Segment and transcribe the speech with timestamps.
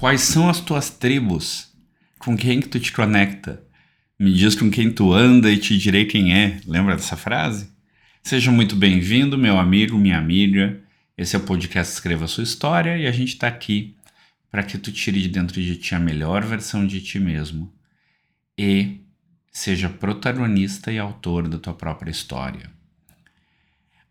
[0.00, 1.74] Quais são as tuas tribos?
[2.18, 3.62] Com quem que tu te conecta?
[4.18, 6.58] Me diz com quem tu anda e te direi quem é.
[6.66, 7.70] Lembra dessa frase?
[8.22, 10.80] Seja muito bem-vindo, meu amigo, minha amiga.
[11.18, 13.94] Esse é o podcast Escreva Sua História e a gente está aqui
[14.50, 17.70] para que tu tire de dentro de ti a melhor versão de ti mesmo
[18.56, 19.02] e
[19.52, 22.70] seja protagonista e autor da tua própria história.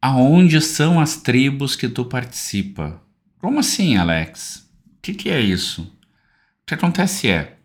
[0.00, 3.02] Aonde são as tribos que tu participa?
[3.40, 4.70] Como assim, Alex?
[5.02, 5.82] Que, que é isso?
[5.82, 7.58] O que acontece é,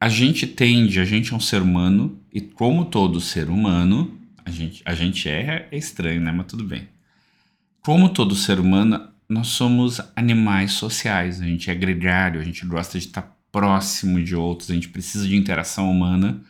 [0.00, 4.50] a gente tende, a gente é um ser humano, e como todo ser humano, a
[4.50, 6.30] gente, a gente é, é estranho, né?
[6.30, 6.88] Mas tudo bem.
[7.80, 12.98] Como todo ser humano, nós somos animais sociais, a gente é gregário, a gente gosta
[12.98, 16.40] de estar próximo de outros, a gente precisa de interação humana,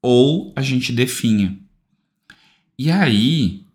[0.00, 1.58] ou a gente definha.
[2.78, 3.66] E aí,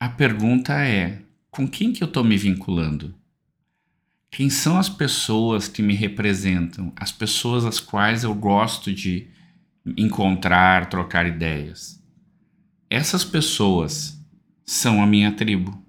[0.00, 3.14] a pergunta é: com quem que eu estou me vinculando?
[4.30, 6.92] Quem são as pessoas que me representam?
[6.96, 9.28] As pessoas às quais eu gosto de
[9.96, 12.02] encontrar, trocar ideias.
[12.90, 14.22] Essas pessoas
[14.64, 15.82] são a minha tribo.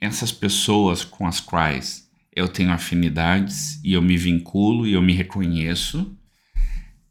[0.00, 5.12] Essas pessoas com as quais eu tenho afinidades e eu me vinculo e eu me
[5.12, 6.16] reconheço,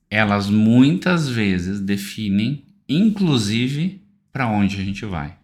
[0.10, 5.38] elas muitas vezes definem, inclusive, para onde a gente vai.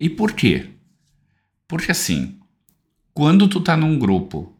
[0.00, 0.70] E por quê?
[1.68, 2.38] Porque assim,
[3.14, 4.52] quando tu tá num grupo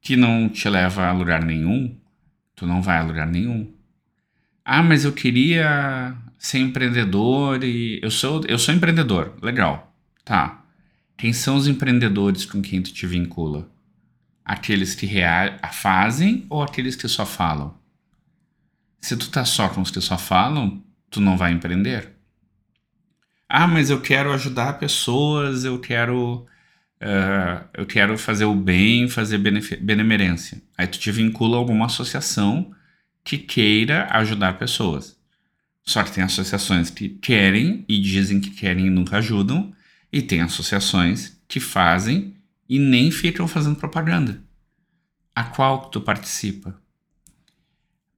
[0.00, 1.98] que não te leva a lugar nenhum,
[2.54, 3.74] tu não vai a lugar nenhum.
[4.64, 9.36] Ah, mas eu queria ser empreendedor e eu sou eu sou empreendedor.
[9.42, 9.92] Legal.
[10.24, 10.64] Tá.
[11.16, 13.68] Quem são os empreendedores com quem tu te vincula?
[14.44, 15.08] Aqueles que
[15.72, 17.74] fazem ou aqueles que só falam?
[19.00, 22.12] Se tu tá só com os que só falam, tu não vai empreender.
[23.48, 26.46] Ah, mas eu quero ajudar pessoas, eu quero
[27.00, 30.62] uh, eu quero fazer o bem, fazer benemerência.
[30.76, 32.72] Aí tu te vincula a alguma associação
[33.24, 35.16] que queira ajudar pessoas.
[35.82, 39.72] Só que tem associações que querem e dizem que querem e nunca ajudam,
[40.12, 42.34] e tem associações que fazem
[42.68, 44.42] e nem ficam fazendo propaganda.
[45.34, 46.76] A qual tu participa?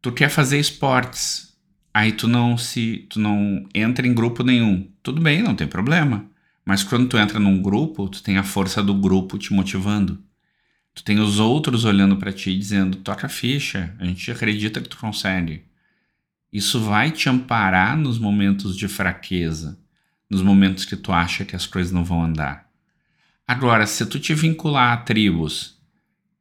[0.01, 1.57] Tu quer fazer esportes,
[1.93, 4.91] aí tu não se tu não entra em grupo nenhum.
[5.03, 6.25] Tudo bem, não tem problema.
[6.69, 10.23] Mas quando tu entra num grupo, tu tem a força do grupo te motivando.
[10.93, 14.99] Tu tem os outros olhando para ti dizendo: "Toca ficha, a gente acredita que tu
[14.99, 15.65] consegue".
[16.53, 19.81] Isso vai te amparar nos momentos de fraqueza,
[20.29, 22.69] nos momentos que tu acha que as coisas não vão andar.
[23.47, 25.81] Agora, se tu te vincular a tribos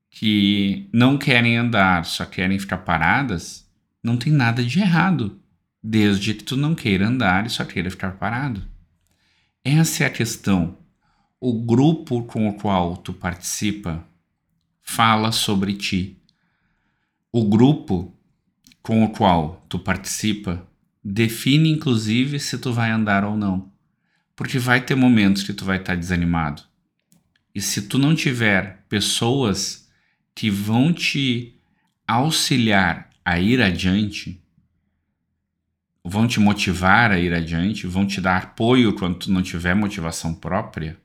[0.10, 3.66] que não querem andar, só querem ficar paradas,
[4.04, 5.40] não tem nada de errado,
[5.82, 8.76] desde que tu não queira andar e só queira ficar parado.
[9.70, 10.78] Essa é a questão.
[11.42, 14.02] O grupo com o qual tu participa
[14.82, 16.16] fala sobre ti.
[17.34, 18.16] O grupo
[18.82, 20.66] com o qual tu participa
[21.04, 23.70] define inclusive se tu vai andar ou não.
[24.38, 26.64] Porque vai ter momentos que tu vai estar desanimado.
[27.54, 29.90] E se tu não tiver pessoas
[30.34, 31.60] que vão te
[32.08, 34.42] auxiliar a ir adiante,
[36.08, 40.34] vão te motivar a ir adiante, vão te dar apoio quando tu não tiver motivação
[40.34, 40.98] própria,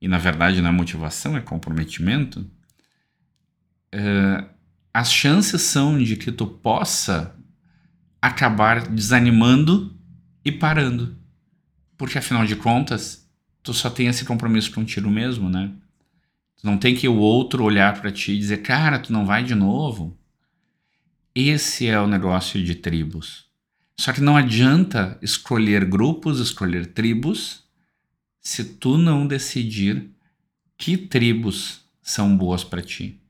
[0.00, 2.40] e na verdade não é motivação, é comprometimento,
[3.94, 4.48] uh,
[4.92, 7.36] as chances são de que tu possa
[8.20, 9.94] acabar desanimando
[10.44, 11.16] e parando.
[11.98, 13.30] Porque afinal de contas,
[13.62, 15.70] tu só tem esse compromisso contigo mesmo, né?
[16.56, 19.44] Tu não tem que o outro olhar para ti e dizer, cara, tu não vai
[19.44, 20.18] de novo.
[21.34, 23.51] Esse é o negócio de tribos.
[24.02, 27.62] Só que não adianta escolher grupos, escolher tribos,
[28.40, 30.10] se tu não decidir
[30.76, 33.22] que tribos são boas para ti.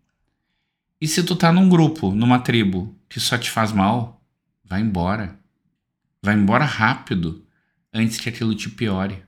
[0.98, 4.24] E se tu tá num grupo, numa tribo que só te faz mal,
[4.64, 5.38] vai embora.
[6.22, 7.44] Vai embora rápido
[7.92, 9.22] antes que aquilo te piore.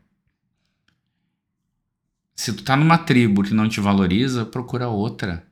[2.35, 5.47] Se tu tá numa tribo que não te valoriza, procura outra.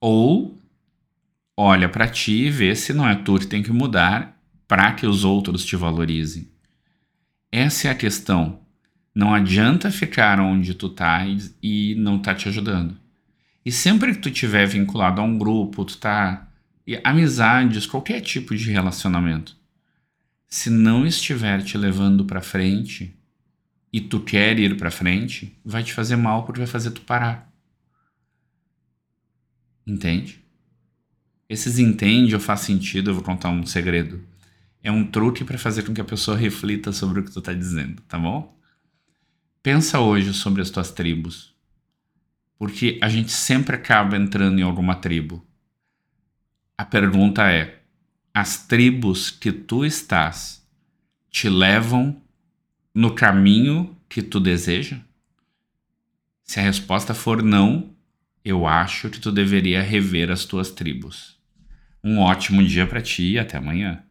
[0.00, 0.56] Ou
[1.56, 4.35] olha para ti e vê se não é tu que tem que mudar
[4.66, 6.50] para que os outros te valorizem.
[7.50, 8.60] Essa é a questão.
[9.14, 11.24] Não adianta ficar onde tu tá
[11.62, 12.96] e não tá te ajudando.
[13.64, 16.48] E sempre que tu tiver vinculado a um grupo, tu tá
[17.02, 19.56] amizades, qualquer tipo de relacionamento,
[20.48, 23.18] se não estiver te levando para frente
[23.92, 27.52] e tu quer ir para frente, vai te fazer mal porque vai fazer tu parar.
[29.86, 30.44] Entende?
[31.48, 34.22] Esses entende ou faz sentido, eu vou contar um segredo.
[34.86, 37.52] É um truque para fazer com que a pessoa reflita sobre o que tu está
[37.52, 38.56] dizendo, tá bom?
[39.60, 41.52] Pensa hoje sobre as tuas tribos.
[42.56, 45.44] Porque a gente sempre acaba entrando em alguma tribo.
[46.78, 47.82] A pergunta é:
[48.32, 50.64] as tribos que tu estás
[51.32, 52.22] te levam
[52.94, 55.00] no caminho que tu deseja?
[56.44, 57.90] Se a resposta for não,
[58.44, 61.36] eu acho que tu deveria rever as tuas tribos.
[62.04, 64.05] Um ótimo dia para ti e até amanhã.